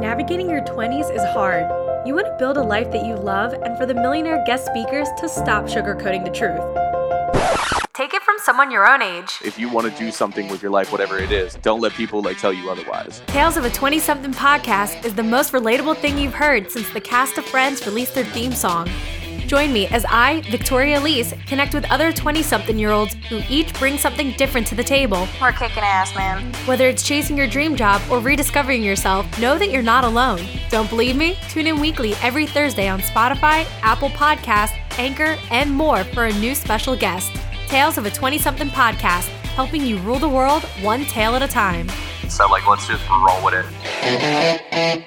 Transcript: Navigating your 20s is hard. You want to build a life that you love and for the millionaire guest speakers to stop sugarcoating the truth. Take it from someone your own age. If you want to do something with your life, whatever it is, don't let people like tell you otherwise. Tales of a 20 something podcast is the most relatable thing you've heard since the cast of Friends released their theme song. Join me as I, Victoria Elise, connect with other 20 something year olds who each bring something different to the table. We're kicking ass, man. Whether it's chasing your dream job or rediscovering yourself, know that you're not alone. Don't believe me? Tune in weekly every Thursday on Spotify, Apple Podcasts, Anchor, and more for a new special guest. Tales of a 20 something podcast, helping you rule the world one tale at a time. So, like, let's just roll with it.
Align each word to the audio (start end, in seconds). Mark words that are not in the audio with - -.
Navigating 0.00 0.50
your 0.50 0.60
20s 0.60 1.10
is 1.10 1.22
hard. 1.32 1.64
You 2.06 2.14
want 2.14 2.26
to 2.26 2.36
build 2.38 2.58
a 2.58 2.62
life 2.62 2.92
that 2.92 3.06
you 3.06 3.14
love 3.14 3.54
and 3.54 3.78
for 3.78 3.86
the 3.86 3.94
millionaire 3.94 4.44
guest 4.44 4.66
speakers 4.66 5.08
to 5.18 5.26
stop 5.26 5.64
sugarcoating 5.64 6.22
the 6.22 6.30
truth. 6.30 6.60
Take 7.94 8.12
it 8.12 8.22
from 8.22 8.36
someone 8.40 8.70
your 8.70 8.86
own 8.86 9.00
age. 9.00 9.38
If 9.42 9.58
you 9.58 9.70
want 9.70 9.90
to 9.90 9.98
do 9.98 10.10
something 10.10 10.48
with 10.48 10.60
your 10.60 10.70
life, 10.70 10.92
whatever 10.92 11.18
it 11.18 11.32
is, 11.32 11.54
don't 11.62 11.80
let 11.80 11.92
people 11.92 12.20
like 12.20 12.36
tell 12.36 12.52
you 12.52 12.70
otherwise. 12.70 13.22
Tales 13.28 13.56
of 13.56 13.64
a 13.64 13.70
20 13.70 13.98
something 13.98 14.34
podcast 14.34 15.02
is 15.02 15.14
the 15.14 15.22
most 15.22 15.52
relatable 15.52 15.96
thing 15.96 16.18
you've 16.18 16.34
heard 16.34 16.70
since 16.70 16.90
the 16.90 17.00
cast 17.00 17.38
of 17.38 17.46
Friends 17.46 17.86
released 17.86 18.14
their 18.14 18.26
theme 18.26 18.52
song. 18.52 18.90
Join 19.46 19.72
me 19.72 19.86
as 19.88 20.04
I, 20.08 20.40
Victoria 20.50 20.98
Elise, 20.98 21.32
connect 21.46 21.72
with 21.72 21.88
other 21.88 22.12
20 22.12 22.42
something 22.42 22.76
year 22.76 22.90
olds 22.90 23.14
who 23.28 23.42
each 23.48 23.72
bring 23.78 23.96
something 23.96 24.32
different 24.32 24.66
to 24.66 24.74
the 24.74 24.82
table. 24.82 25.28
We're 25.40 25.52
kicking 25.52 25.84
ass, 25.84 26.14
man. 26.16 26.52
Whether 26.66 26.88
it's 26.88 27.04
chasing 27.04 27.38
your 27.38 27.46
dream 27.46 27.76
job 27.76 28.02
or 28.10 28.18
rediscovering 28.18 28.82
yourself, 28.82 29.26
know 29.38 29.56
that 29.56 29.70
you're 29.70 29.82
not 29.82 30.02
alone. 30.02 30.40
Don't 30.68 30.90
believe 30.90 31.16
me? 31.16 31.38
Tune 31.48 31.68
in 31.68 31.80
weekly 31.80 32.14
every 32.16 32.46
Thursday 32.46 32.88
on 32.88 33.00
Spotify, 33.00 33.64
Apple 33.82 34.10
Podcasts, 34.10 34.76
Anchor, 34.98 35.38
and 35.52 35.70
more 35.70 36.02
for 36.02 36.24
a 36.24 36.32
new 36.34 36.54
special 36.54 36.96
guest. 36.96 37.32
Tales 37.68 37.98
of 37.98 38.06
a 38.06 38.10
20 38.10 38.38
something 38.38 38.68
podcast, 38.68 39.28
helping 39.54 39.86
you 39.86 39.98
rule 39.98 40.18
the 40.18 40.28
world 40.28 40.64
one 40.82 41.04
tale 41.04 41.36
at 41.36 41.42
a 41.42 41.48
time. 41.48 41.88
So, 42.28 42.48
like, 42.48 42.66
let's 42.66 42.88
just 42.88 43.08
roll 43.08 43.44
with 43.44 43.54
it. 43.54 45.04